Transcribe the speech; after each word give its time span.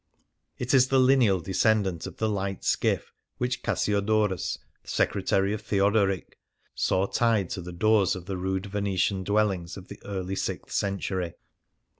It 0.57 0.73
is 0.73 0.87
the 0.87 0.97
lineal 0.97 1.39
descendant 1.41 2.07
of 2.07 2.17
the 2.17 2.27
light 2.27 2.63
skiff 2.63 3.13
which 3.37 3.61
Cassiodorus, 3.61 4.57
secretary 4.83 5.53
of 5.53 5.61
Theodoric, 5.61 6.39
saw 6.73 7.05
tied 7.05 7.51
to 7.51 7.61
the 7.61 7.71
doors 7.71 8.15
of 8.15 8.25
the 8.25 8.35
rude 8.37 8.65
Venetian 8.65 9.23
dwellings 9.23 9.77
of 9.77 9.89
the 9.89 9.99
early 10.03 10.35
sixth 10.35 10.75
century. 10.75 11.35